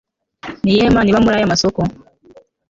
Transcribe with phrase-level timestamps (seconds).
[0.63, 1.79] niyihe mana iba muri aya masoko